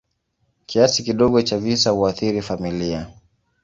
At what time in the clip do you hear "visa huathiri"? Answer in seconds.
1.59-2.41